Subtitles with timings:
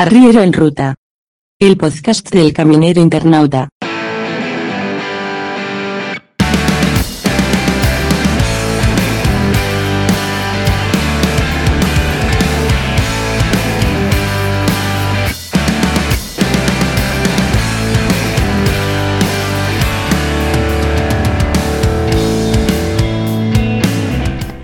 [0.00, 0.94] Arriero en Ruta.
[1.58, 3.68] El podcast del camionero internauta.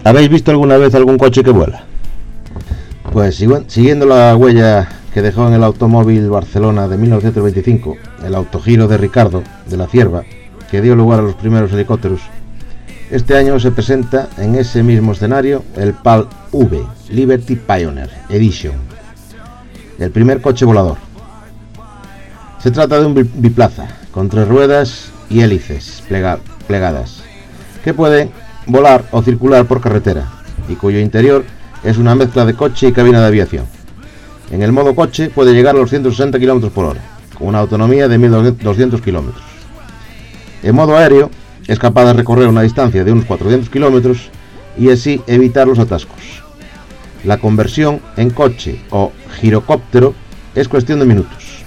[0.04, 1.82] ¿Habéis visto alguna vez algún coche que vuela?
[3.12, 3.34] Pues
[3.66, 9.44] siguiendo la huella que dejó en el automóvil Barcelona de 1925, el autogiro de Ricardo
[9.64, 10.24] de la Cierva,
[10.72, 12.20] que dio lugar a los primeros helicópteros,
[13.12, 18.74] este año se presenta en ese mismo escenario el PAL V, Liberty Pioneer Edition,
[20.00, 20.96] el primer coche volador.
[22.58, 26.02] Se trata de un biplaza, con tres ruedas y hélices
[26.66, 27.22] plegadas,
[27.84, 28.30] que puede
[28.66, 30.26] volar o circular por carretera,
[30.68, 31.44] y cuyo interior
[31.84, 33.83] es una mezcla de coche y cabina de aviación.
[34.50, 37.00] En el modo coche puede llegar a los 160 km por hora,
[37.36, 39.32] con una autonomía de 1200 km.
[40.62, 41.30] En modo aéreo
[41.66, 44.16] es capaz de recorrer una distancia de unos 400 km
[44.78, 46.42] y así evitar los atascos.
[47.24, 50.14] La conversión en coche o girocóptero
[50.54, 51.64] es cuestión de minutos.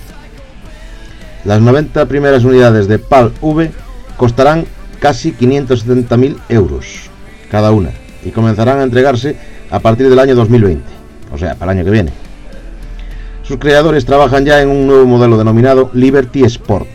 [1.46, 3.72] Las 90 primeras unidades de PAL V
[4.18, 4.66] costarán
[5.00, 7.10] casi 570.000 euros
[7.50, 7.92] cada una
[8.23, 9.38] y comenzarán a entregarse
[9.70, 10.84] a partir del año 2020,
[11.32, 12.27] o sea, para el año que viene.
[13.48, 16.86] Sus creadores trabajan ya en un nuevo modelo denominado Liberty Sport,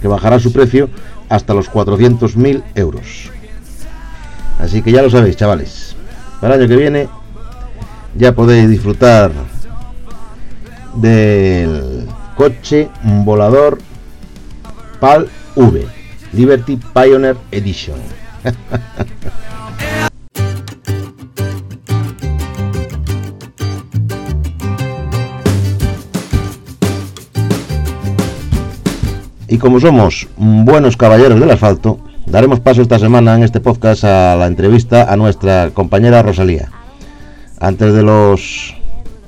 [0.00, 0.88] que bajará su precio
[1.28, 3.30] hasta los 400.000 euros.
[4.60, 5.96] Así que ya lo sabéis, chavales.
[6.40, 7.08] Para el año que viene
[8.14, 9.32] ya podéis disfrutar
[10.94, 13.78] del coche volador
[15.00, 15.86] PAL V.
[16.32, 17.98] Liberty Pioneer Edition.
[29.48, 34.36] y como somos buenos caballeros del asfalto, daremos paso esta semana en este podcast a
[34.36, 36.70] la entrevista a nuestra compañera Rosalía.
[37.60, 38.74] Antes de los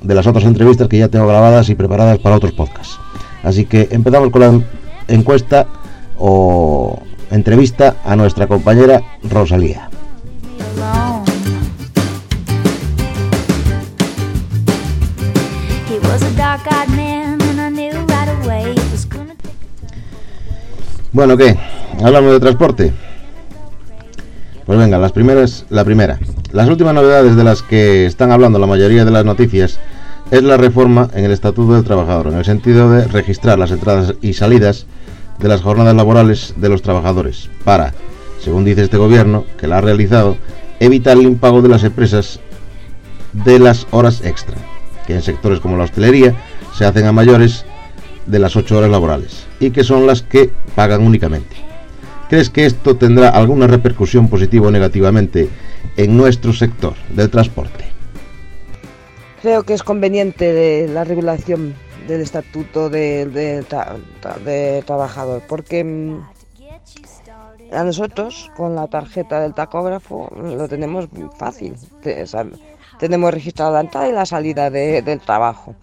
[0.01, 2.99] de las otras entrevistas que ya tengo grabadas y preparadas para otros podcasts.
[3.43, 4.61] Así que empezamos con la
[5.07, 5.67] encuesta
[6.17, 6.99] o
[7.31, 9.89] entrevista a nuestra compañera Rosalía.
[21.11, 21.57] Bueno, ¿qué?
[22.03, 22.93] Hablamos de transporte.
[24.67, 26.19] Pues venga, las primeras, la primera.
[26.51, 29.79] Las últimas novedades de las que están hablando la mayoría de las noticias
[30.29, 34.13] es la reforma en el Estatuto del Trabajador, en el sentido de registrar las entradas
[34.21, 34.85] y salidas
[35.39, 37.95] de las jornadas laborales de los trabajadores para,
[38.39, 40.37] según dice este gobierno, que la ha realizado,
[40.79, 42.39] evitar el impago de las empresas
[43.33, 44.57] de las horas extra,
[45.07, 46.35] que en sectores como la hostelería
[46.77, 47.65] se hacen a mayores
[48.27, 51.55] de las 8 horas laborales y que son las que pagan únicamente.
[52.29, 55.49] ¿Crees que esto tendrá alguna repercusión positiva o negativamente
[55.97, 57.85] en nuestro sector del transporte?
[59.41, 61.73] Creo que es conveniente la regulación
[62.07, 63.63] del estatuto de,
[64.85, 66.21] trabajador, porque mm,
[67.71, 71.75] a nosotros con la tarjeta del tacógrafo lo tenemos fácil.
[72.99, 75.75] tenemos registrada la entrada y la salida del trabajo.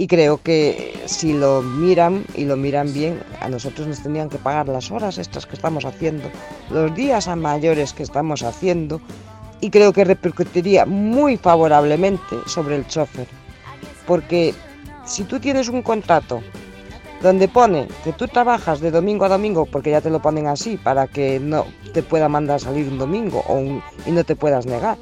[0.00, 4.38] Y creo que si lo miran y lo miran bien, a nosotros nos tendrían que
[4.38, 6.30] pagar las horas estas que estamos haciendo,
[6.70, 9.00] los días a mayores que estamos haciendo,
[9.60, 13.26] y creo que repercutiría muy favorablemente sobre el chofer.
[14.06, 14.54] Porque
[15.04, 16.42] si tú tienes un contrato
[17.20, 20.76] donde pone que tú trabajas de domingo a domingo, porque ya te lo ponen así,
[20.76, 23.58] para que no te pueda mandar salir un domingo o
[24.06, 24.96] y no te puedas negar,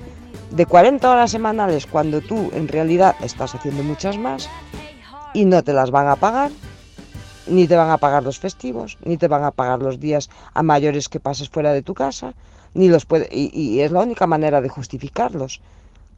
[0.51, 4.49] de 40 horas semanales cuando tú en realidad estás haciendo muchas más
[5.37, 6.51] y no te las van a pagar,
[7.47, 10.63] ni te van a pagar los festivos, ni te van a pagar los días a
[10.63, 12.35] mayores que pases fuera de tu casa,
[12.75, 15.61] ni los puede, y es la única manera de justificarlos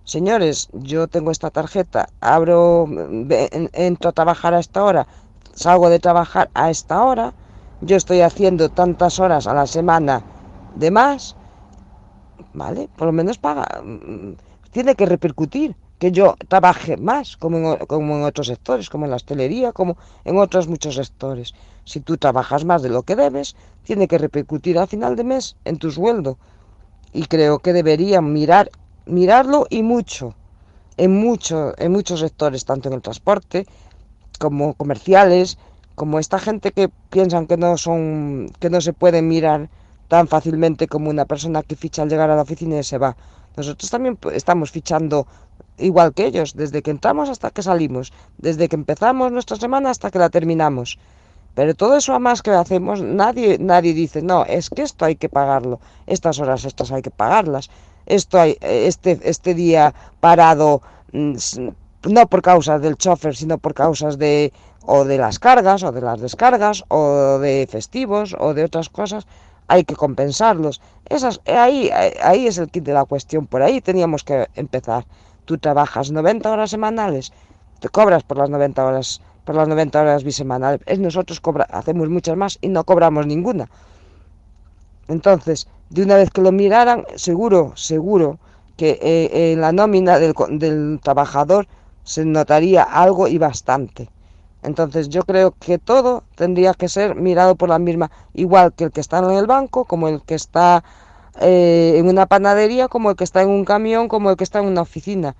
[0.08, 2.88] señores, yo tengo esta tarjeta, abro,
[3.74, 5.06] entro a trabajar a esta hora,
[5.52, 7.34] salgo de trabajar a esta hora,
[7.82, 10.22] yo estoy haciendo tantas horas a la semana
[10.76, 11.36] de más,
[12.54, 12.88] ¿vale?
[12.96, 14.32] Por lo menos paga, mm,
[14.70, 19.10] tiene que repercutir que yo trabaje más, como en, como en otros sectores, como en
[19.10, 21.54] la hostelería, como en otros muchos sectores.
[21.84, 25.56] Si tú trabajas más de lo que debes, tiene que repercutir a final de mes
[25.64, 26.38] en tu sueldo.
[27.12, 28.70] Y creo que deberían mirar
[29.08, 30.34] mirarlo y mucho,
[30.96, 33.66] en, mucho, en muchos sectores, tanto en el transporte
[34.38, 35.58] como comerciales,
[35.94, 39.68] como esta gente que piensan que no son, que no se pueden mirar
[40.06, 43.16] tan fácilmente como una persona que ficha al llegar a la oficina y se va.
[43.56, 45.26] Nosotros también estamos fichando
[45.78, 50.10] igual que ellos, desde que entramos hasta que salimos, desde que empezamos nuestra semana hasta
[50.10, 50.98] que la terminamos.
[51.54, 55.16] Pero todo eso a más que hacemos, nadie, nadie dice, no, es que esto hay
[55.16, 57.70] que pagarlo, estas horas estas hay que pagarlas,
[58.06, 60.82] esto hay, este, este día parado,
[61.12, 61.34] mm,
[62.08, 64.52] no por causas del chofer, sino por causas de
[64.90, 69.26] o de las cargas, o de las descargas, o de festivos, o de otras cosas,
[69.66, 70.80] hay que compensarlos.
[71.04, 71.90] Esas, ahí,
[72.22, 75.04] ahí es el kit de la cuestión, por ahí teníamos que empezar.
[75.48, 77.32] Tú trabajas 90 horas semanales,
[77.80, 80.82] te cobras por las 90 horas, por las 90 horas bisemanales.
[80.84, 83.66] Es nosotros cobra, hacemos muchas más y no cobramos ninguna.
[85.08, 88.38] Entonces, de una vez que lo miraran, seguro, seguro
[88.76, 91.66] que eh, en la nómina del, del trabajador
[92.04, 94.10] se notaría algo y bastante.
[94.62, 98.90] Entonces yo creo que todo tendría que ser mirado por la misma, igual que el
[98.90, 100.84] que está en el banco, como el que está
[101.40, 104.58] eh, en una panadería, como el que está en un camión, como el que está
[104.58, 105.34] en una oficina.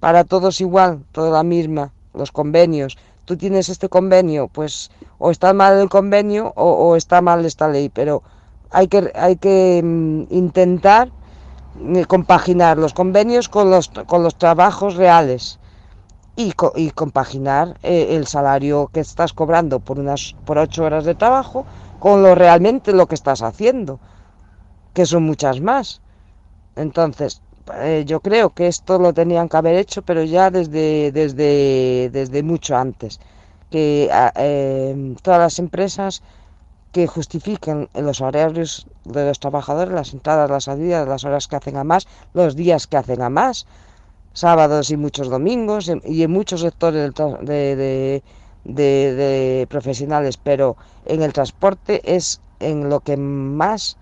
[0.00, 2.96] Para todos igual, toda la misma, los convenios.
[3.24, 7.88] Tú tienes este convenio, pues o está mal el convenio o, está mal esta ley,
[7.88, 8.22] pero
[8.70, 11.10] hay que, hay que mm, intentar
[11.80, 15.58] eh, compaginar los convenios con los, con los trabajos reales
[16.36, 21.14] y, y compaginar eh, el salario que estás cobrando por unas por ocho horas de
[21.14, 21.64] trabajo
[21.98, 23.98] con lo realmente lo que estás haciendo,
[24.94, 26.00] que son muchas más.
[26.76, 27.42] Entonces,
[27.74, 32.42] eh, yo creo que esto lo tenían que haber hecho, pero ya desde, desde, desde
[32.42, 33.20] mucho antes.
[33.70, 36.22] Que eh, todas las empresas
[36.92, 41.76] que justifiquen los horarios de los trabajadores, las entradas, las salidas, las horas que hacen
[41.76, 43.66] a más, los días que hacen a más,
[44.32, 47.12] sábados y muchos domingos y en muchos sectores
[47.42, 48.22] de,
[48.64, 53.96] de, profesionales, pero en el transporte es en lo que más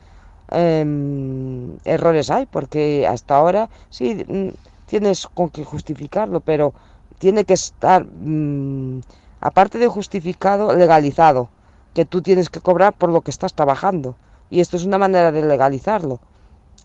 [0.55, 4.49] em, errores hay, porque hasta ahora sí mm,
[4.87, 6.75] tienes con que justificarlo, pero
[7.19, 9.01] tiene que estar, mm,
[9.41, 11.49] aparte de justificado, legalizado,
[11.95, 14.17] que tú tienes que cobrar por lo que estás trabajando.
[14.51, 16.21] Y esto es una manera de legalizarlo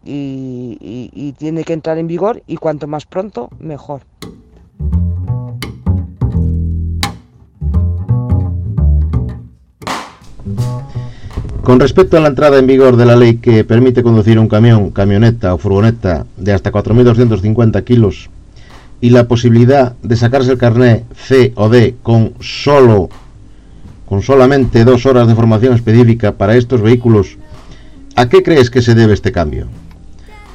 [0.03, 4.01] y, tiene que entrar en vigor y cuanto más pronto, mejor.
[11.67, 14.91] Con respecto a la entrada en vigor de la ley que permite conducir un camión,
[14.91, 18.29] camioneta o furgoneta de hasta 4.250 kilos
[19.01, 23.09] y la posibilidad de sacarse el carné C o D con solo
[24.05, 27.37] con solamente dos horas de formación específica para estos vehículos,
[28.15, 29.67] ¿a qué crees que se debe este cambio?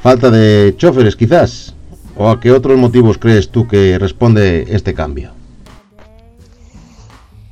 [0.02, 1.74] falta de choferes quizás?
[2.16, 5.41] ¿O a qué otros motivos crees tú que responde este cambio?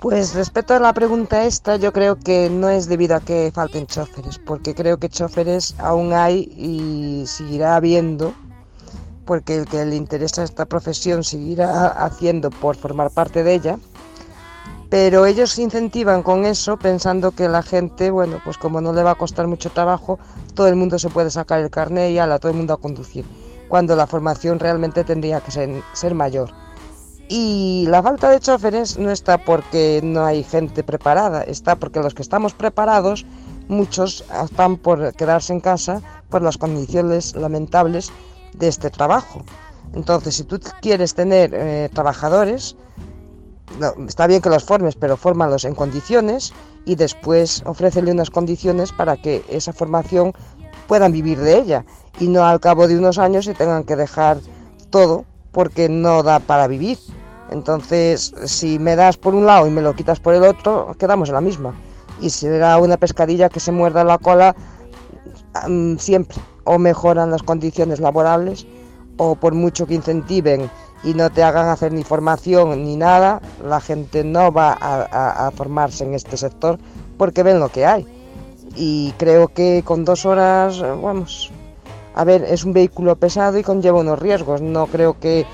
[0.00, 3.86] Pues respecto a la pregunta esta, yo creo que no es debido a que falten
[3.86, 8.32] choferes, porque creo que choferes aún hay y seguirá habiendo,
[9.26, 13.78] porque el que le interesa esta profesión seguirá haciendo por formar parte de ella,
[14.88, 19.10] pero ellos incentivan con eso pensando que la gente, bueno, pues como no le va
[19.10, 20.18] a costar mucho trabajo,
[20.54, 23.26] todo el mundo se puede sacar el carnet y ala, todo el mundo a conducir,
[23.68, 26.50] cuando la formación realmente tendría que ser, mayor.
[27.32, 32.12] Y la falta de choferes no está porque no hay gente preparada, está porque los
[32.12, 33.24] que estamos preparados,
[33.68, 38.10] muchos están por quedarse en casa por las condiciones lamentables
[38.54, 39.44] de este trabajo.
[39.94, 42.74] Entonces, si tú quieres tener eh, trabajadores,
[44.08, 46.52] está bien que los formes, pero fórmalos en condiciones
[46.84, 50.32] y después ofrécele unas condiciones para que esa formación
[50.88, 51.84] puedan vivir de ella
[52.18, 54.38] y no al cabo de unos años se tengan que dejar
[54.90, 56.98] todo porque no da para vivir.
[57.50, 61.28] Entonces, si me das por un lado y me lo quitas por el otro, quedamos
[61.28, 61.74] en la misma.
[62.20, 64.54] Y si era una pescadilla que se muerda la cola,
[65.68, 68.66] mm, siempre o mejoran las condiciones laborables
[69.16, 70.70] o por mucho que incentiven
[71.02, 76.04] y no te hagan hacer ni formación ni nada, la gente no va a, formarse
[76.04, 76.78] en este sector
[77.18, 78.06] porque ven lo que hay.
[78.76, 81.50] Y creo que con dos horas, vamos,
[82.14, 84.60] a ver, es un vehículo pesado y conlleva unos riesgos.
[84.60, 85.46] No creo que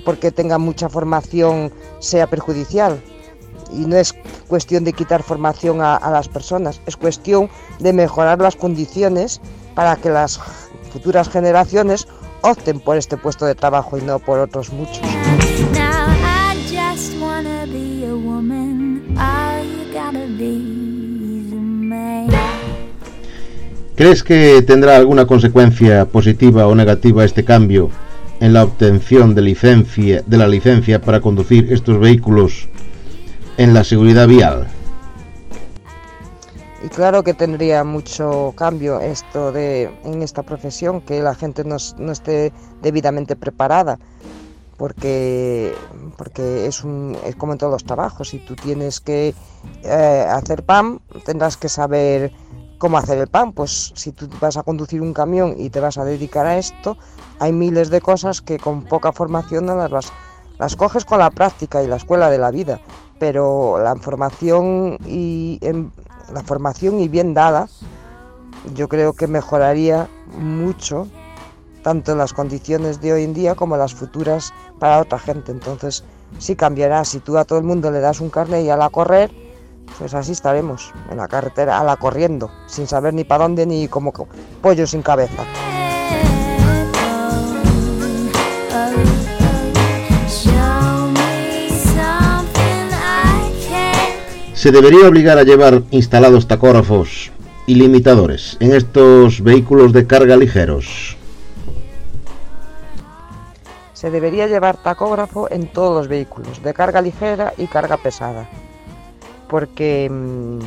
[0.00, 3.00] porque tenga mucha formación sea perjudicial.
[3.72, 4.14] Y no es
[4.48, 9.40] cuestión de quitar formación a, a las personas, es cuestión de mejorar las condiciones
[9.74, 10.38] para que las
[10.92, 12.06] futuras generaciones
[12.42, 15.00] opten por este puesto de trabajo y no por otros muchos.
[23.94, 27.90] ¿Crees que tendrá alguna consecuencia positiva o negativa este cambio
[28.42, 32.68] en la obtención de licencia de la licencia para conducir estos vehículos
[33.56, 34.66] en la seguridad vial?
[36.84, 41.76] Y claro que tendría mucho cambio esto de en esta profesión, que la gente no,
[41.76, 44.00] esté debidamente preparada,
[44.76, 45.72] porque,
[46.18, 49.36] porque es, un, es como en todos los trabajos, si tú tienes que
[49.84, 52.32] eh, hacer pan, tendrás que saber
[52.82, 55.98] cómo hacer el pan, pues si tú vas a conducir un camión y te vas
[55.98, 56.96] a dedicar a esto,
[57.38, 60.12] hay miles de cosas que con poca formación no las
[60.58, 62.80] las coges con la práctica y la escuela de la vida,
[63.20, 65.60] pero la formación y
[66.32, 67.68] la formación y bien dada,
[68.74, 71.06] yo creo que mejoraría mucho
[71.84, 75.52] tanto las condiciones de hoy en día como las futuras para otra gente.
[75.52, 76.02] Entonces
[76.38, 77.04] sí cambiará.
[77.04, 79.30] Si tú a todo el mundo le das un carnet y a la correr,
[79.98, 83.88] pues así estaremos en la carretera, a la corriendo, sin saber ni para dónde ni
[83.88, 84.12] como
[84.60, 85.44] pollo sin cabeza.
[94.54, 97.32] Se debería obligar a llevar instalados tacógrafos
[97.66, 101.16] y limitadores en estos vehículos de carga ligeros
[104.02, 108.48] se debería llevar tacógrafo en todos los vehículos, de carga ligera y carga pesada.
[109.52, 110.60] Porque, mm,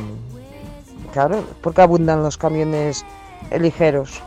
[1.12, 3.04] claro, porque abundan los camiones
[3.58, 4.22] ligeros.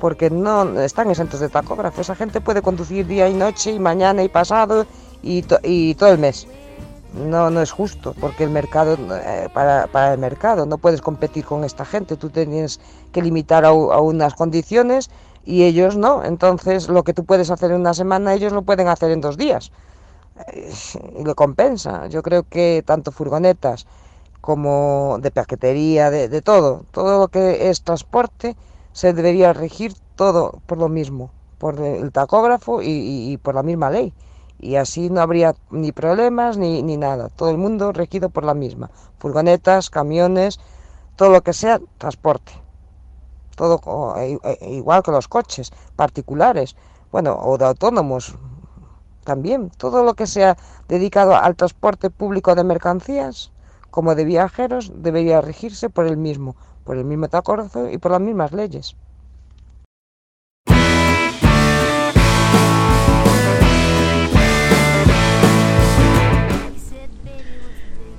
[0.00, 2.00] Porque no están exentos de tacógrafo.
[2.00, 4.86] Esa gente puede conducir día y noche y mañana y pasado
[5.22, 6.46] y, todo el mes.
[7.12, 11.62] No, no es justo, porque el mercado, eh, para, el mercado, no puedes competir con
[11.62, 12.16] esta gente.
[12.16, 12.80] Tú tienes
[13.12, 15.10] que limitar a unas condiciones
[15.44, 16.24] y ellos no.
[16.24, 19.36] Entonces lo que tú puedes hacer en una semana, ellos lo pueden hacer en dos
[19.36, 19.70] días.
[20.52, 22.06] Y lo compensa.
[22.08, 23.86] Yo creo que tanto furgonetas
[24.40, 28.56] como de paquetería, de, todo, todo lo que es transporte,
[28.92, 34.12] se debería regir todo por lo mismo, por el tacógrafo y, por la misma ley.
[34.58, 37.28] Y así no habría ni problemas ni, ni nada.
[37.28, 38.90] Todo el mundo regido por la misma.
[39.18, 40.58] Furgonetas, camiones,
[41.16, 42.52] todo lo que sea transporte
[43.56, 46.74] todo e, e, igual que los coches particulares,
[47.10, 48.34] bueno, o de autónomos
[49.24, 50.56] también, todo lo que sea
[50.88, 53.52] dedicado al transporte público de mercancías
[53.90, 58.20] como de viajeros debería regirse por el mismo, por el mismo tacógrafo y por las
[58.20, 58.96] mismas leyes.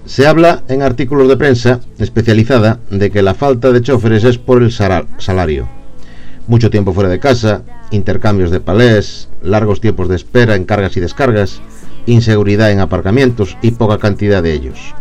[0.05, 4.61] Se habla en artículos de prensa especializada de que la falta de choferes es por
[4.61, 5.82] el salario.
[6.45, 10.99] Mucho tiempo fuera de casa, intercambios de palés, largos tiempos de espera en cargas y
[10.99, 11.61] descargas,
[12.05, 14.93] inseguridad en aparcamientos y poca cantidad de ellos.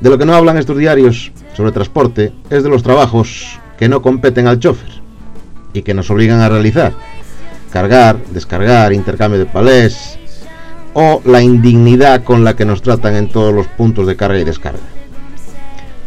[0.00, 4.00] De lo que no hablan estos diarios sobre transporte es de los trabajos que no
[4.00, 5.02] competen al chofer
[5.72, 6.92] y que nos obligan a realizar.
[7.72, 10.16] Cargar, descargar, intercambio de palés,
[10.92, 14.44] o la indignidad con la que nos tratan en todos los puntos de carga y
[14.44, 14.78] descarga.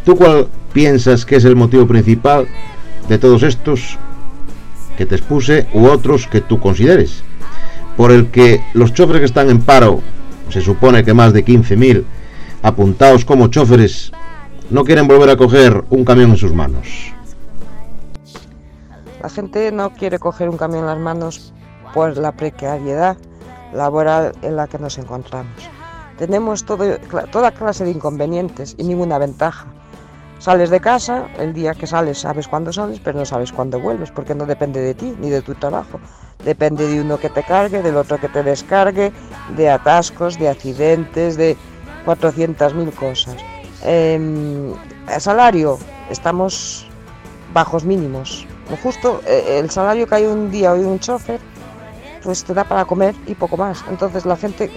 [0.06, 2.48] ¿Tú cuál piensas que es el motivo principal
[3.10, 3.98] de todos estos
[4.98, 7.22] que te expuse u otros que tú consideres?
[7.96, 10.00] Por el que los choferes que están en paro,
[10.50, 12.04] se supone que más de 15.000
[12.62, 14.10] apuntados como choferes,
[14.70, 17.12] no quieren volver a coger un camión en sus manos.
[19.22, 21.52] La gente no quiere coger un camión en las manos
[21.94, 23.16] por la precariedad
[23.72, 25.52] laboral en la que nos encontramos.
[26.18, 26.98] Tenemos todo,
[27.30, 29.66] toda clase de inconvenientes y ninguna ventaja.
[30.38, 34.12] Sales de casa, el día que sales sabes cuándo sales, pero no sabes cuándo vuelves,
[34.12, 35.98] porque no depende de ti ni de tu trabajo.
[36.44, 39.12] Depende de uno que te cargue, del otro que te descargue,
[39.56, 41.56] de atascos, de accidentes, de
[42.06, 43.36] 400.000 cosas.
[43.82, 44.74] Eh,
[45.18, 45.78] salario,
[46.08, 46.86] estamos
[47.52, 48.46] bajos mínimos.
[48.82, 51.40] Justo eh, el salario que hay un día hoy un chofer
[52.22, 53.84] pues te da para comer y poco más.
[53.88, 54.70] Entonces la gente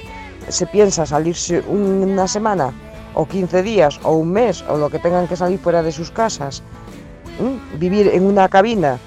[0.48, 2.74] se piensa salirse una semana
[3.14, 6.12] o 15 días o un mes o lo que tengan que salir fuera de sus
[6.12, 6.64] casas,
[7.80, 9.00] vivir en una cabina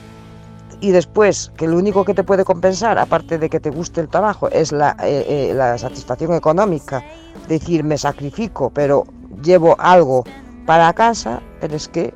[0.81, 4.09] y después que lo único que te puede compensar, aparte de que te guste el
[4.09, 7.03] trabajo, es la, eh, eh, la satisfacción económica,
[7.49, 9.05] decir me sacrifico, pero
[9.43, 10.25] llevo algo
[10.67, 12.13] para casa, pero es que,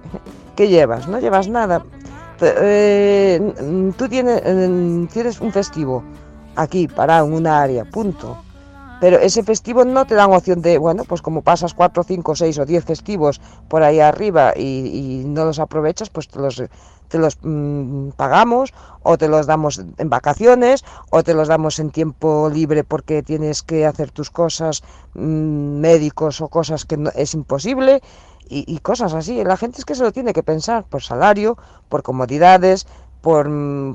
[0.55, 1.09] ¿qué llevas?
[1.09, 1.83] No llevas nada.
[2.41, 3.41] Eh,
[3.97, 4.43] tú tienes,
[5.13, 6.05] tienes un festivo
[6.57, 8.37] aquí, parado en una área, punto.
[9.01, 12.59] Pero ese festivo no te dan opción de, bueno, pues como pasas 4, 5, 6
[12.59, 16.63] o 10 festivos por ahí arriba y, no los aprovechas, pues te los,
[17.09, 21.91] te los mm, pagamos o te los damos en vacaciones o te los damos en
[21.91, 24.83] tiempo libre porque tienes que hacer tus cosas
[25.15, 28.03] mm, médicos o cosas que no, es imposible
[28.51, 29.45] y, cosas así.
[29.45, 32.87] La gente es que se lo tiene que pensar por salario, por comodidades,
[33.21, 33.49] por,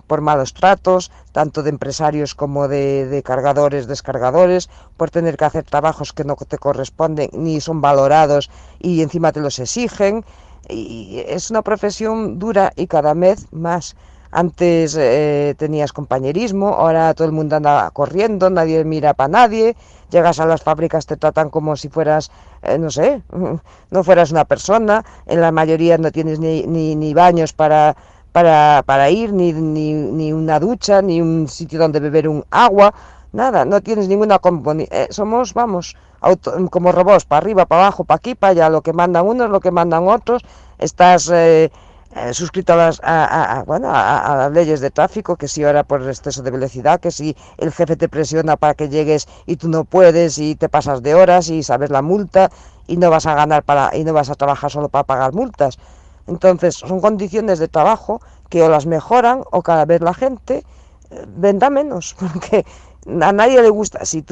[0.08, 5.64] por, malos tratos, tanto de empresarios como de, de, cargadores, descargadores, por tener que hacer
[5.64, 8.50] trabajos que no te corresponden ni son valorados
[8.80, 10.26] y encima te los exigen.
[10.70, 13.96] Y es una profesión dura y cada vez más.
[14.36, 19.76] Antes eh, tenías compañerismo, ahora todo el mundo anda corriendo, nadie mira para nadie,
[20.10, 22.32] llegas a las fábricas, te tratan como si fueras,
[22.64, 23.22] eh, no sé,
[23.92, 27.96] no fueras una persona, en la mayoría no tienes ni, ni, ni baños para,
[28.34, 32.94] para, para ir, ni, ni, ni, una ducha, ni un sitio donde beber un agua,
[33.32, 34.42] nada, no tienes ninguna...
[34.92, 35.96] Eh, somos, vamos,
[36.70, 39.62] como robots, para arriba, para abajo, para aquí, para allá, lo que mandan unos, lo
[39.62, 40.44] que mandan otros,
[40.80, 41.30] estás...
[41.32, 41.72] Eh,
[42.16, 46.08] eh, suscrito a las, a, bueno, a, las leyes de tráfico, que si ahora por
[46.08, 49.84] exceso de velocidad, que si el jefe te presiona para que llegues y tú no
[49.84, 52.52] puedes y te pasas de horas y sabes la multa
[52.86, 55.80] y no vas a ganar para y no vas a trabajar solo para pagar multas.
[56.28, 60.64] Entonces, son condiciones de trabajo que o las mejoran o cada vez la gente
[61.10, 62.66] eh, venda menos, porque
[63.22, 64.24] a nadie le gusta, si,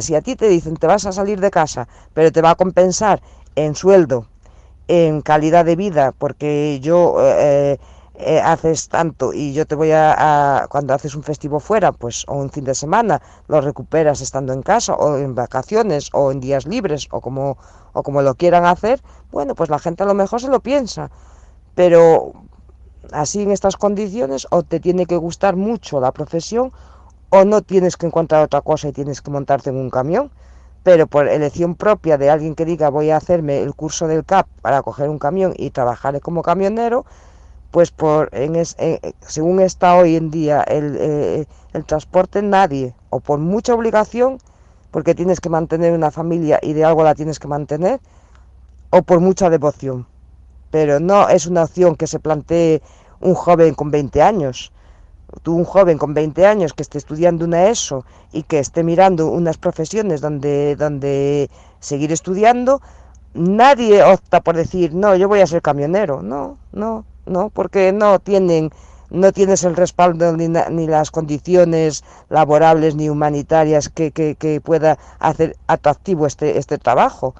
[0.00, 2.54] si a ti te dicen te vas a salir de casa, pero te va a
[2.54, 3.20] compensar
[3.54, 4.26] en sueldo,
[4.88, 7.78] en calidad de vida, porque yo eh,
[8.16, 12.34] eh, haces tanto y yo te voy a, cuando haces un festivo fuera, pues o
[12.34, 16.66] un fin de semana, lo recuperas estando en casa o en vacaciones o en días
[16.66, 17.58] libres o como
[17.92, 21.10] o como lo quieran hacer, bueno, pues la gente a lo mejor se lo piensa,
[21.74, 22.32] pero
[23.12, 26.72] así en estas condiciones o te tiene que gustar mucho la profesión
[27.30, 30.30] o no tienes que encontrar otra cosa y tienes que montarte en un camión
[30.84, 34.46] pero por elección propia de alguien que diga voy a hacerme el curso del CAP
[34.60, 37.06] para coger un camión y trabajar como camionero,
[37.70, 38.62] pues por en
[39.20, 44.38] según está hoy en día eh, el transporte, nadie, o por mucha obligación,
[44.90, 47.98] porque tienes que mantener una familia y de algo la tienes que mantener,
[48.90, 50.06] o por mucha devoción.
[50.74, 52.82] Pero no es una opción que se plantee
[53.20, 54.72] un joven con 20 años
[55.42, 59.28] tú un joven con 20 años que esté estudiando una ESO y que esté mirando
[59.28, 61.50] unas profesiones donde, donde
[61.80, 62.80] seguir estudiando,
[63.34, 66.22] nadie opta por decir, no, yo voy a ser camionero.
[66.22, 68.70] No, no, no, porque no tienen
[69.10, 74.98] no tienes el respaldo ni, ni las condiciones laborables ni humanitarias que, que, que, pueda
[75.20, 77.34] hacer atractivo este, este trabajo.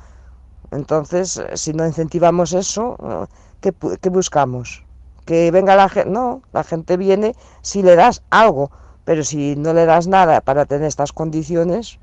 [0.70, 3.28] Entonces, si no incentivamos eso,
[3.60, 4.84] ¿qué, qué buscamos?
[5.24, 8.70] que venga la gente, no, la gente viene si le das algo,
[9.04, 11.98] pero si no le das nada para tener estas condiciones,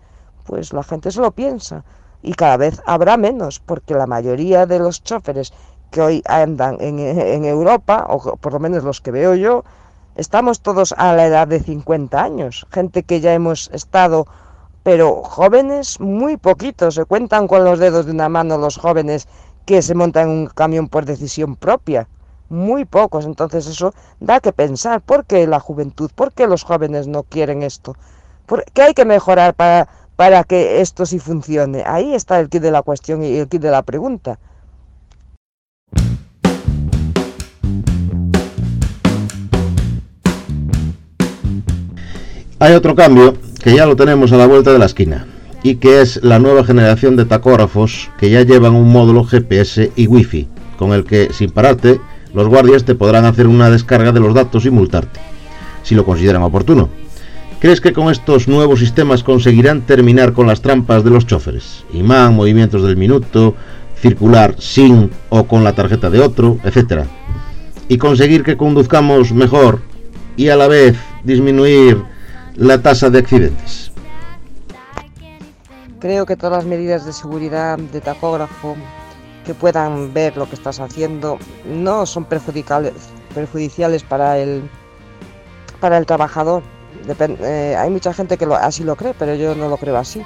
[0.46, 1.84] pues la gente se lo piensa
[2.22, 5.54] y cada vez habrá menos, porque la mayoría de los choferes
[5.92, 9.64] que hoy andan en, en Europa, o por lo menos los que veo yo,
[10.16, 14.28] estamos todos a la edad de 50 años, gente que ya hemos estado,
[14.84, 19.28] pero jóvenes muy poquitos, se cuentan con los dedos de una mano los jóvenes
[19.66, 22.08] que se montan en un camión por decisión propia
[22.52, 23.26] muy pocos.
[23.26, 25.02] Entonces eso da que pensar.
[25.02, 26.12] ¿Por qué la juventud?
[26.14, 27.96] ¿Por qué los jóvenes no quieren esto?
[28.46, 31.84] ¿Por ¿Qué hay que mejorar para, para que esto sí funcione?
[31.86, 34.40] Ahí está el kit de la cuestión y el kit de la pregunta.
[42.60, 45.26] Hay otro cambio que ya lo tenemos a la vuelta de la esquina
[45.64, 50.08] y que es la nueva generación de tacógrafos que ya llevan un módulo GPS y
[50.08, 50.48] Wi-Fi
[50.78, 52.02] con el que sin pararte
[52.34, 55.20] los guardias te podrán hacer una descarga de los datos y multarte,
[55.84, 56.90] si lo consideran oportuno.
[57.60, 61.84] ¿Crees que con estos nuevos sistemas conseguirán terminar con las trampas de los choferes?
[61.94, 63.54] Imán, movimientos del minuto,
[63.96, 67.06] circular sin o con la tarjeta de otro, etcétera.
[67.88, 69.82] Y conseguir que conduzcamos mejor
[70.38, 72.02] y a la vez disminuir
[72.56, 73.92] la tasa de accidentes.
[76.00, 78.76] Creo que todas las medidas de seguridad de tacógrafo
[79.46, 84.70] que puedan ver lo que estás haciendo no son perjudiciales, para el,
[85.80, 86.64] para el trabajador.
[87.08, 90.24] Eh, hay mucha gente que así lo cree, pero yo no lo creo así,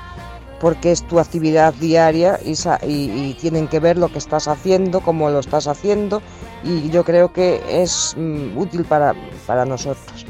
[0.60, 5.30] porque es tu actividad diaria y, y, tienen que ver lo que estás haciendo, cómo
[5.30, 6.22] lo estás haciendo,
[6.64, 9.14] y yo creo que es mm, útil para,
[9.46, 10.26] para nosotros.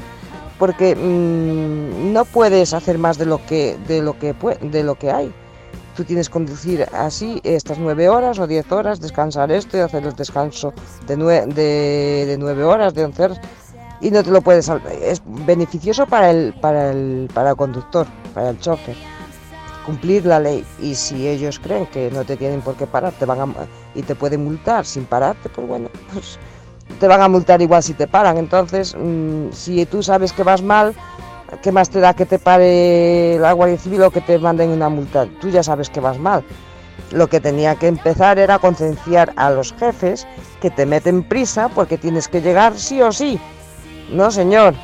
[0.58, 5.10] Porque mm, no puedes hacer más de lo que, de lo que, de lo que
[5.10, 5.32] hay
[5.96, 10.04] tú tienes que conducir así estas nueve horas o diez horas, descansar esto y hacer
[10.04, 10.74] el descanso
[11.06, 13.40] de, de, nueve horas, de once horas,
[14.00, 14.70] y no te lo puedes...
[15.02, 18.94] Es beneficioso para el, para el, para el conductor, para el chofer,
[19.86, 20.64] cumplir la ley.
[20.80, 23.54] Y si ellos creen que no te tienen por qué parar te van
[23.94, 26.38] y te pueden multar sin pararte, pues bueno, pues
[26.98, 28.38] te van a multar igual si te paran.
[28.38, 30.94] Entonces, mm, si tú sabes que vas mal,
[31.62, 34.88] ¿qué más te da que te pare la Guardia Civil o que te manden una
[34.88, 35.26] multa?
[35.40, 36.44] Tú ya sabes que vas mal.
[37.12, 40.26] Lo que tenía que empezar era concienciar a los jefes
[40.60, 43.38] que te meten prisa porque tienes que llegar sí o sí.
[44.10, 44.74] No, señor.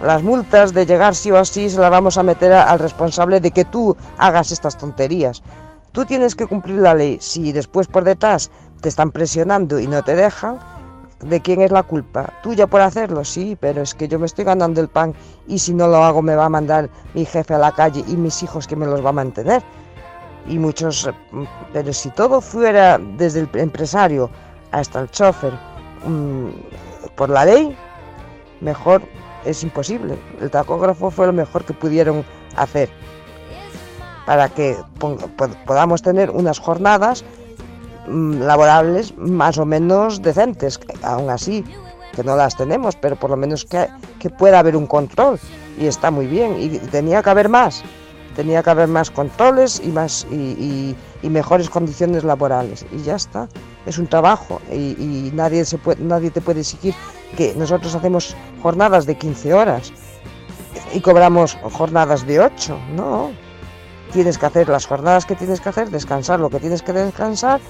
[0.00, 3.50] Las multas de llegar sí o sí se las vamos a meter al responsable de
[3.50, 5.42] que tú hagas estas tonterías.
[5.92, 7.18] Tú tienes que cumplir la ley.
[7.20, 10.58] Si después por detrás te están presionando y no te dejan,
[11.22, 12.32] ¿De quién es la culpa?
[12.42, 13.24] ¿Tuya por hacerlo?
[13.24, 15.14] Sí, pero es que yo me estoy ganando el pan
[15.46, 18.16] y si no lo hago me va a mandar mi jefe a la calle y
[18.16, 19.62] mis hijos que me los va a mantener.
[20.46, 21.10] Y muchos,
[21.74, 24.30] pero si todo fuera desde el empresario
[24.72, 25.52] hasta el chofer
[26.06, 26.48] mm,
[27.16, 27.76] por la ley,
[28.62, 29.02] mejor
[29.44, 30.18] es imposible.
[30.40, 32.24] El tacógrafo fue lo mejor que pudieron
[32.56, 32.88] hacer
[34.24, 34.76] para que
[35.66, 37.39] podamos tener unas jornadas Mm,
[38.08, 41.64] laborables más o menos decentes, aún así,
[42.12, 45.38] que no las tenemos, pero por lo menos que, que pueda haber un control
[45.78, 47.82] y está muy bien y tenía que haber más,
[48.36, 53.48] tenía que haber más controles y más y, mejores condiciones laborales y ya está,
[53.86, 56.94] es un trabajo y, nadie se puede, nadie te puede exigir
[57.36, 59.92] que nosotros hacemos jornadas de 15 horas
[60.92, 63.30] y cobramos jornadas de 8, no.
[64.12, 67.60] Tienes que hacer las jornadas que tienes que hacer, descansar lo que tienes que descansar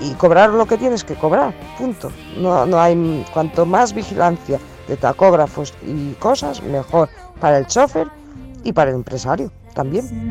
[0.00, 2.10] y cobrar lo que tienes que cobrar, punto.
[2.38, 4.58] No, no hay cuanto más vigilancia
[4.88, 7.08] de tacógrafos y cosas, mejor
[7.40, 8.08] para el chofer
[8.64, 10.30] y para el empresario también.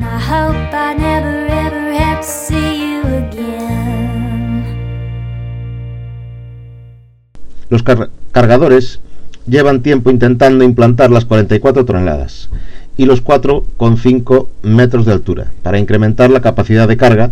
[7.68, 7.84] Los
[8.32, 9.00] cargadores
[9.46, 12.50] llevan tiempo intentando implantar las 44 toneladas
[12.96, 17.30] y los 4,5 metros de altura para incrementar la capacidad de carga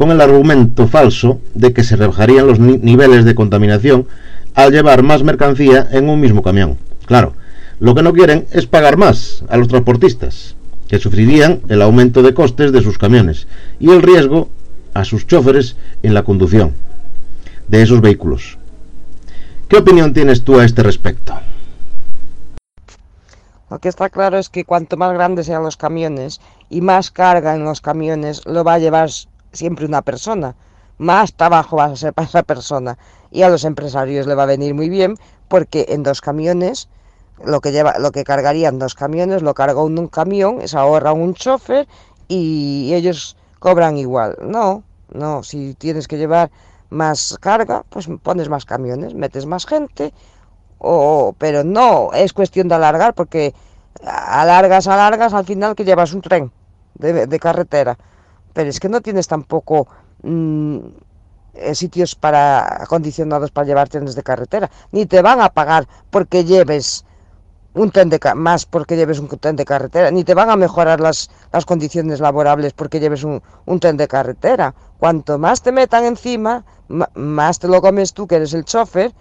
[0.00, 4.06] con el argumento falso de que se rebajarían los niveles de contaminación
[4.54, 6.78] al llevar más mercancía en un mismo camión.
[7.04, 7.34] Claro,
[7.80, 10.56] lo que no quieren es pagar más a los transportistas,
[10.88, 13.46] que sufrirían el aumento de costes de sus camiones
[13.78, 14.48] y el riesgo
[14.94, 16.72] a sus choferes en la conducción
[17.68, 18.56] de esos vehículos.
[19.68, 21.34] ¿Qué opinión tienes tú a este respecto?
[23.68, 27.54] Lo que está claro es que cuanto más grandes sean los camiones y más carga
[27.54, 29.10] en los camiones lo va a llevar
[29.52, 30.54] siempre una persona.
[30.98, 32.98] Más trabajo va a ser para esa persona.
[33.30, 35.16] Y a los empresarios le va a venir muy bien
[35.48, 36.88] porque en dos camiones,
[37.44, 41.34] lo que, lleva, lo que cargarían dos camiones, lo carga un, camión, se ahorra un
[41.34, 41.88] chofer
[42.28, 44.36] y ellos cobran igual.
[44.42, 44.82] No,
[45.12, 46.50] no, si tienes que llevar
[46.90, 50.12] más carga, pues pones más camiones, metes más gente,
[50.78, 53.54] o, pero no, es cuestión de alargar porque
[54.04, 56.52] alargas, alargas, al final que llevas un tren
[56.94, 57.96] de carretera
[58.66, 59.88] es que no tienes tampoco
[60.22, 60.78] mm,
[61.54, 66.44] eh, sitios para acondicionados para llevar trenes de carretera, ni te van a pagar porque
[66.44, 67.04] lleves
[67.74, 71.00] un tren de más porque lleves un tren de carretera, ni te van a mejorar
[71.00, 74.74] las, las condiciones laborables porque lleves un, un, tren de carretera.
[74.98, 76.64] Cuanto más te metan encima,
[77.14, 79.12] más te lo comes tú, que eres el chofer,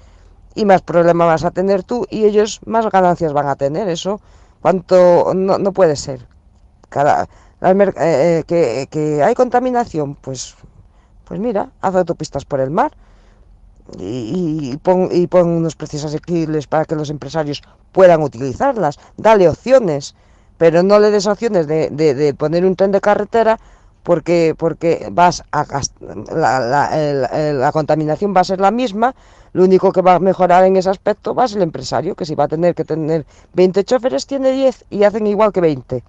[0.56, 3.88] y más problemas vas a tener tú, y ellos más ganancias van a tener.
[3.88, 4.20] Eso,
[4.62, 6.26] cuanto no, no puede ser.
[6.90, 7.30] Cada,
[7.62, 10.56] eh, eh, que, que, hay contaminación, pues,
[11.26, 12.92] pues mira, haz autopistas por el mar
[13.98, 19.00] y, y, pon, y pon unos precios asequibles para que los empresarios puedan utilizarlas.
[19.18, 20.16] Dale opciones,
[20.58, 23.60] pero no le des opciones de, de, de poner un tren de carretera
[24.04, 25.66] porque, porque vas a
[26.34, 29.14] la, la, la, contaminación va a ser la misma,
[29.52, 32.26] lo único que va a mejorar en ese aspecto va a ser el empresario, que
[32.26, 36.04] si va a tener que tener 20 choferes, tiene 10 y hacen igual que 20.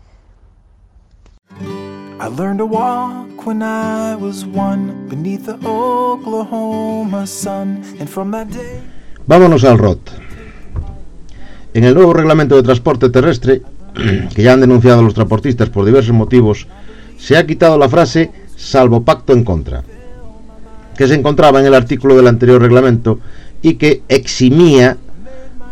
[2.22, 8.48] I learned to walk when I was one beneath the Oklahoma sun, and from that
[8.48, 8.82] day.
[9.26, 10.10] Vámonos al ROT.
[11.72, 13.62] En el nuevo reglamento de transporte terrestre,
[14.34, 16.66] que ya han denunciado los transportistas por diversos motivos,
[17.16, 19.82] se ha quitado la frase salvo pacto en contra,
[20.98, 23.18] que se encontraba en el artículo del anterior reglamento
[23.62, 24.98] y que eximía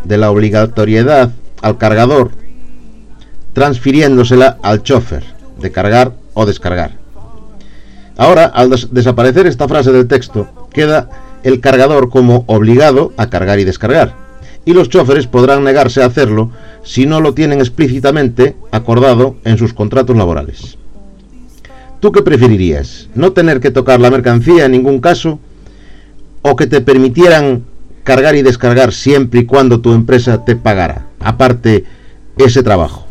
[0.02, 1.30] de la obligatoriedad
[1.60, 2.30] al cargador
[3.52, 5.24] transfiriéndosela al chofer
[5.60, 6.92] de cargar o descargar.
[8.16, 11.08] Ahora, al des desaparecer esta frase del texto, queda
[11.44, 14.14] el cargador como obligado a cargar y descargar,
[14.64, 16.50] y los choferes podrán negarse a hacerlo
[16.82, 20.78] si no lo tienen explícitamente acordado en sus contratos laborales.
[22.00, 23.08] ¿Tú qué preferirías?
[23.14, 25.40] ¿No tener que tocar la mercancía en ningún caso?
[26.42, 27.64] ¿O que te permitieran
[28.04, 31.84] cargar y descargar siempre y cuando tu empresa te pagara, aparte
[32.36, 33.06] ese trabajo?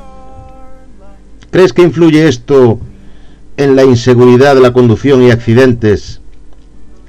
[1.51, 2.80] ¿Crees que influye esto
[3.57, 6.21] en la inseguridad de la conducción y accidentes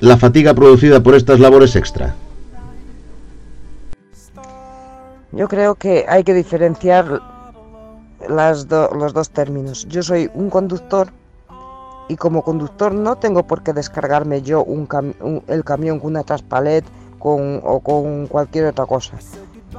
[0.01, 2.15] la fatiga producida por estas labores extra?
[5.33, 7.21] Yo creo que hay que diferenciar
[8.29, 9.87] las los dos términos.
[9.89, 11.09] Yo soy un conductor
[12.09, 14.89] y como conductor no tengo por qué descargarme yo un
[15.47, 16.85] el camión con una traspalet
[17.19, 19.19] con, o con cualquier otra cosa.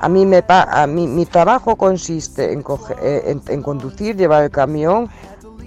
[0.02, 2.64] A mí, me, a mí mi trabajo consiste en,
[3.02, 5.10] eh, en, en conducir, llevar el camión,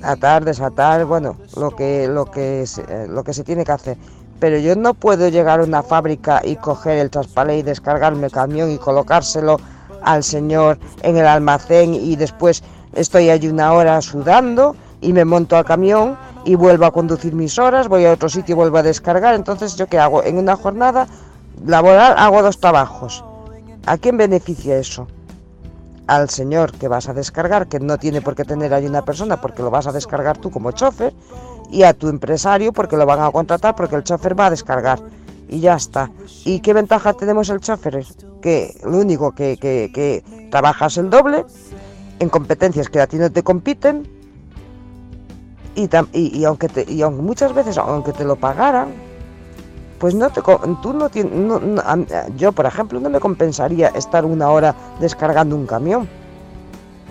[0.03, 3.97] atar, desatar, bueno, lo que, lo que, se, eh, lo que se tiene que hacer.
[4.41, 8.33] Pero yo no puedo llegar a una fábrica y coger el traspalé y descargarme el
[8.33, 9.59] camión y colocárselo
[10.03, 12.63] al señor en el almacén y después
[12.93, 17.59] estoy allí una hora sudando y me monto al camión y vuelvo a conducir mis
[17.59, 19.35] horas, voy a otro sitio y vuelvo a descargar.
[19.35, 20.25] Entonces, ¿yo qué hago?
[20.25, 21.07] En una jornada
[21.65, 23.25] laboral hago dos trabajos.
[23.87, 25.07] ¿A quién beneficia eso?
[26.13, 29.41] Al señor que vas a descargar, que no tiene por qué tener ahí una persona
[29.41, 31.15] porque lo vas a descargar tú como chofer,
[31.71, 35.01] y a tu empresario porque lo van a contratar porque el chofer va a descargar.
[35.49, 36.11] Y ya está.
[36.45, 38.05] ¿Y qué ventaja tenemos el chofer?
[38.43, 41.47] Que lo único que, que, que trabajas el doble
[42.19, 44.07] en competencias que a ti no te compiten
[45.75, 48.93] y, y, aunque te, y aunque muchas veces aunque te lo pagaran
[50.03, 50.43] pues no te
[50.83, 51.33] tú no tienes
[52.37, 56.09] yo por ejemplo no me compensaría estar una hora descargando un camión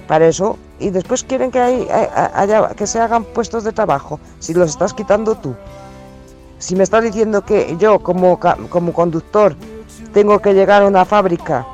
[0.10, 4.54] para eso y después quieren que hay, haya, que se hagan puestos de trabajo si
[4.54, 5.56] los estás quitando tú
[6.60, 8.38] si me estás diciendo que yo como
[8.70, 9.56] como conductor
[10.14, 11.66] tengo que llegar a una fábrica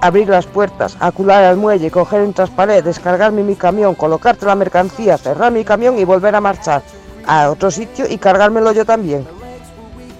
[0.00, 5.18] abrir las puertas, acular al muelle, coger un traspalet, descargarme mi camión, colocarte la mercancía,
[5.18, 6.82] cerrar mi camión y volver a marchar
[7.26, 9.35] a otro sitio y cargármelo yo también.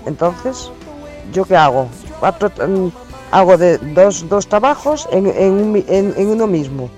[0.06, 0.70] Entonces,
[1.32, 1.88] ¿yo qué hago?
[2.20, 2.88] Cuatro, mm,
[3.30, 6.88] hago de dos, dos trabajos en, en uno mismo.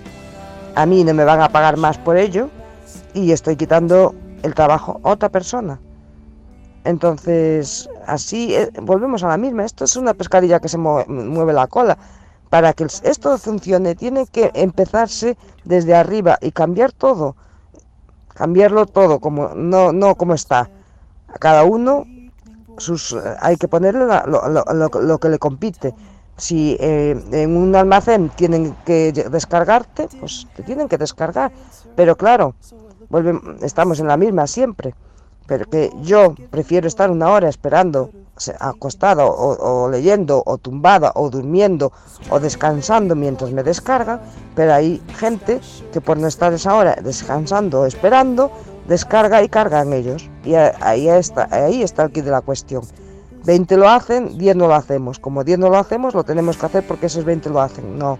[0.74, 2.48] A mí no me van a pagar más por ello
[3.14, 5.80] y estoy quitando el trabajo a otra persona.
[6.84, 9.64] Entonces, así eh, volvemos a la misma.
[9.64, 11.98] Esto es una pescadilla que se mueve la cola
[12.48, 17.36] para que esto funcione tiene que empezarse desde arriba y cambiar todo,
[18.34, 20.70] cambiarlo todo, como no, no como está.
[21.28, 22.06] A cada uno
[22.78, 25.94] sus, hay que ponerle lo, que le compite.
[26.36, 31.52] Si eh, en un almacén tienen que descargarte, pues te tienen que descargar.
[31.96, 32.54] Pero claro,
[33.60, 34.94] estamos en la misma siempre.
[35.46, 38.10] Pero que yo prefiero estar una hora esperando
[38.60, 41.92] acostado o, leyendo o tumbada o durmiendo
[42.30, 44.20] o descansando mientras me descargan,
[44.54, 45.60] pero hay gente
[45.92, 48.50] que por no estar esa hora descansando o esperando,
[48.88, 50.28] descarga y cargan ellos.
[50.44, 52.82] Y ahí está, ahí está el kit de la cuestión.
[53.44, 55.18] 20 lo hacen, 10 no lo hacemos.
[55.18, 57.98] Como 10 no lo hacemos, lo tenemos que hacer porque esos 20 lo hacen.
[57.98, 58.18] No.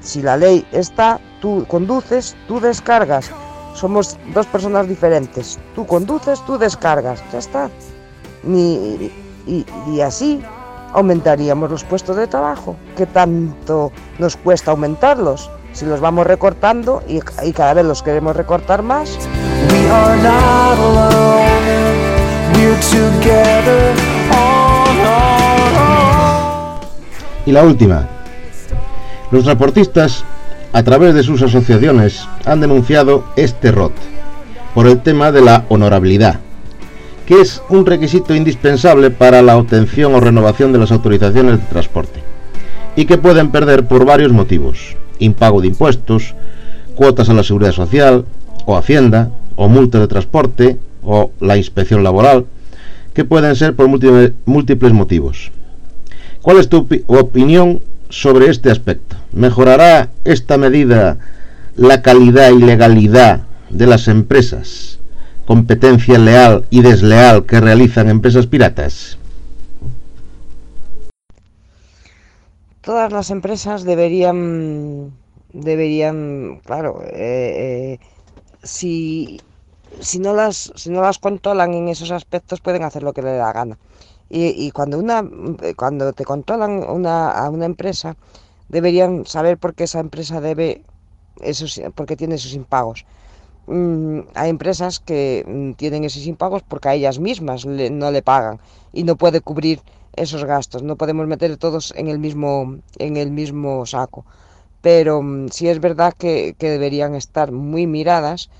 [0.00, 3.30] Si la ley está, tú conduces, tú descargas.
[3.74, 5.58] Somos dos personas diferentes.
[5.74, 7.22] Tú conduces, tú descargas.
[7.32, 7.70] Ya está.
[8.42, 9.10] Ni,
[9.46, 10.42] y, así
[10.92, 17.20] aumentaríamos los puestos de trabajo, que tanto nos cuesta aumentarlos si los vamos recortando y,
[17.52, 19.18] cada vez los queremos recortar más.
[27.44, 28.08] Y la última.
[29.30, 30.24] Los transportistas,
[30.72, 33.92] a través de sus asociaciones, han denunciado este ROT
[34.74, 36.40] por el tema de la honorabilidad
[37.26, 42.22] que es un requisito indispensable para la obtención o renovación de las autorizaciones de transporte,
[42.96, 46.34] y que pueden perder por varios motivos, impago de impuestos,
[46.94, 48.24] cuotas a la seguridad social,
[48.66, 52.46] o hacienda, o multas de transporte, o la inspección laboral,
[53.14, 55.50] que pueden ser por múltiples motivos.
[56.40, 59.16] ¿Cuál es tu opinión sobre este aspecto?
[59.32, 61.18] ¿Mejorará esta medida
[61.76, 64.98] la calidad y legalidad de las empresas
[65.46, 69.18] competencia leal y desleal que realizan empresas piratas?
[72.80, 75.12] Todas las empresas deberían,
[75.52, 78.00] deberían, claro, eh, eh,
[78.62, 79.40] si,
[80.00, 83.38] si, no las, si no las controlan en esos aspectos pueden hacer lo que les
[83.38, 83.78] da gana.
[84.30, 85.22] Y, y, cuando, una,
[85.76, 88.16] cuando te controlan una, a una empresa,
[88.68, 90.82] deberían saber por qué esa empresa debe
[91.40, 93.04] esos, porque tiene esos impagos.
[93.66, 98.60] Mm, hay empresas que mm, tienen esos impagos porque a ellas mismas no le pagan
[98.92, 99.80] y no puede cubrir
[100.14, 100.82] esos gastos.
[100.82, 104.24] No podemos meter todos en el mismo, en el mismo saco.
[104.82, 108.50] Pero mm, sí es verdad que, que deberían estar muy miradas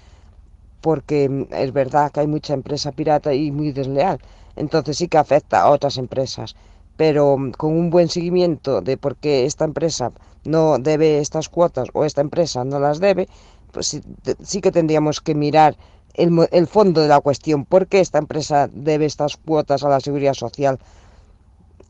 [0.81, 4.19] porque es verdad que hay mucha empresa pirata y muy desleal.
[4.57, 6.57] Entonces sí que afecta a otras empresas.
[6.97, 10.13] Pero con un buen seguimiento de por qué esta empresa
[10.45, 13.29] no debe estas cuotas o esta empresa no las debe,
[13.73, 14.01] pues
[14.43, 15.77] sí, que tendríamos que mirar
[16.15, 20.35] el, fondo de la cuestión, por qué esta empresa debe estas cuotas a la seguridad
[20.35, 20.79] social.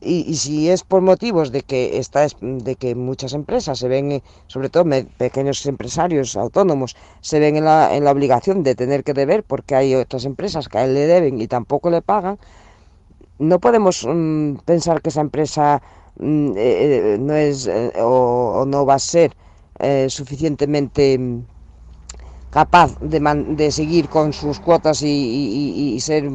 [0.05, 4.69] Y, si es por motivos de que, esta, de que muchas empresas se ven, sobre
[4.69, 4.85] todo
[5.17, 9.75] pequeños empresarios autónomos, se ven en la, en la obligación de tener que deber porque
[9.75, 12.37] hay otras empresas que a él le deben y tampoco le pagan,
[13.39, 15.81] no podemos mm, pensar que esa empresa
[16.19, 19.35] mm, eh, eh, no es eh, o, no va a ser
[20.07, 21.19] suficientemente
[22.51, 23.19] capaz de,
[23.57, 25.07] de seguir con sus cuotas y,
[25.95, 26.29] y ser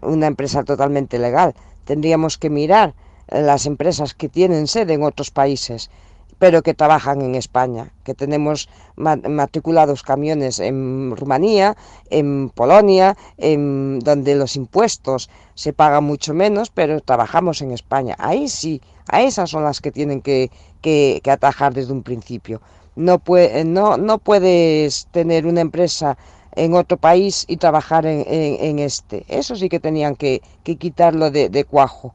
[0.00, 1.54] una empresa totalmente legal.
[1.84, 2.94] Tendríamos que mirar
[3.28, 5.90] las empresas que tienen sede en otros países
[6.38, 11.76] pero que trabajan en España, que tenemos matriculados camiones en Rumanía,
[12.10, 18.16] en Polonia, en donde los impuestos se pagan mucho menos, pero trabajamos en España.
[18.18, 22.60] Ahí sí, a esas son las que tienen que, que, atajar desde un principio.
[22.96, 26.16] No, puede, no, no puedes tener una empresa
[26.56, 29.24] en otro país y trabajar en, este.
[29.28, 32.14] Eso sí que tenían que, quitarlo de, de cuajo.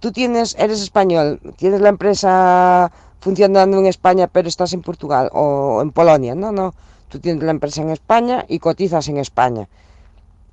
[0.00, 5.80] Tú tienes, eres español, tienes la empresa funcionando en España, pero estás en Portugal o
[5.82, 6.36] en Polonia.
[6.36, 6.72] No, no.
[7.08, 9.68] Tú tienes la empresa en España y cotizas en España.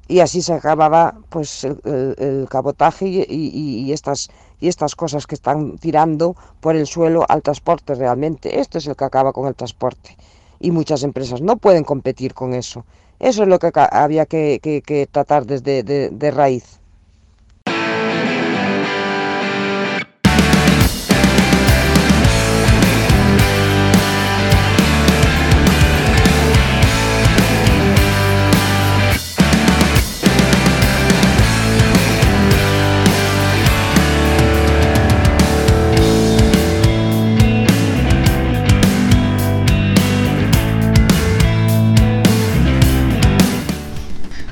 [0.08, 4.29] Y así se acababa pues el, cabotaje y, estas,
[4.60, 8.60] y estas cosas que están tirando por el suelo al transporte realmente.
[8.60, 10.17] Esto es el que acaba con el transporte.
[10.60, 12.84] Y muchas empresas no pueden competir con eso.
[13.19, 16.79] Eso es lo que había que, tratar desde de raíz.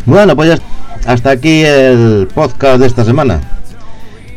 [0.05, 0.61] Bueno, pues
[1.05, 3.39] hasta aquí el podcast de esta semana.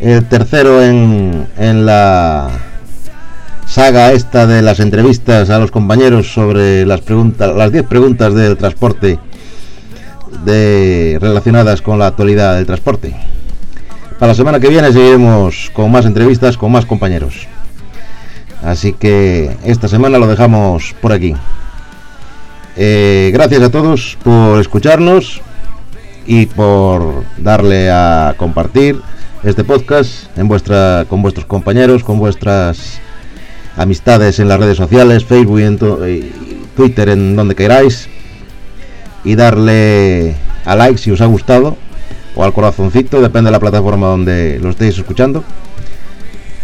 [0.00, 2.50] El tercero en, en la
[3.66, 8.56] saga esta de las entrevistas a los compañeros sobre las preguntas, las 10 preguntas del
[8.56, 9.18] transporte
[10.44, 13.16] de, relacionadas con la actualidad del transporte.
[14.20, 17.48] Para la semana que viene seguiremos con más entrevistas con más compañeros.
[18.62, 21.34] Así que esta semana lo dejamos por aquí.
[22.76, 25.40] Eh, gracias a todos por escucharnos
[26.26, 29.00] y por darle a compartir
[29.44, 32.98] este podcast en vuestra, con vuestros compañeros, con vuestras
[33.76, 36.32] amistades en las redes sociales, Facebook y,
[36.76, 38.08] Twitter, en donde queráis.
[39.24, 41.76] Y darle a like si os ha gustado,
[42.34, 45.44] o al corazoncito, depende de la plataforma donde lo estéis escuchando.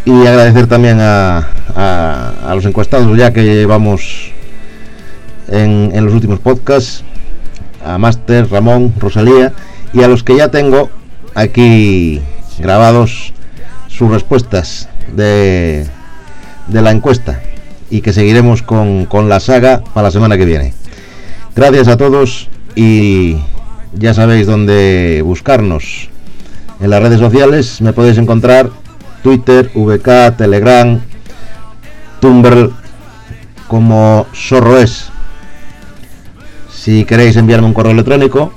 [0.04, 4.32] Y agradecer también a, a, los encuestados, ya que llevamos
[5.48, 7.04] en, en los últimos podcasts
[7.84, 9.52] a Master, Ramón, Rosalía
[9.92, 10.90] y a los que ya tengo
[11.34, 12.20] aquí
[12.58, 13.32] grabados
[13.88, 15.86] sus respuestas de,
[16.68, 17.40] de la encuesta
[17.90, 20.74] y que seguiremos con, con la saga para la semana que viene.
[21.54, 23.36] Gracias a todos y
[23.92, 26.08] ya sabéis dónde buscarnos.
[26.80, 28.70] En las redes sociales me podéis encontrar
[29.22, 31.00] Twitter, VK, Telegram,
[32.20, 32.72] Tumblr
[33.68, 35.11] como Zorroes.
[36.82, 38.52] Si queréis enviarme un correo electrónico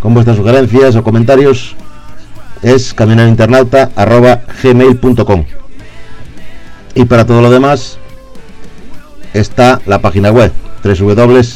[0.00, 1.76] con vuestras sugerencias o comentarios,
[2.62, 5.44] es camionerointernauta.gmail.com
[6.94, 7.98] Y para todo lo demás
[9.34, 10.50] está la página web
[10.82, 11.52] www.sorro.es.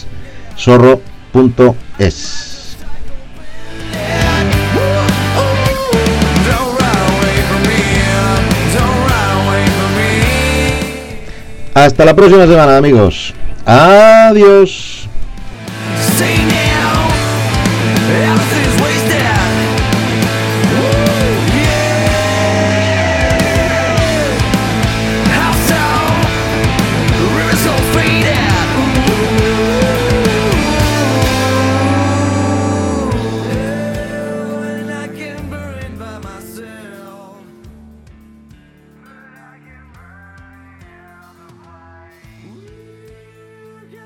[11.72, 13.32] Hasta la próxima semana amigos.
[13.64, 14.87] Adiós.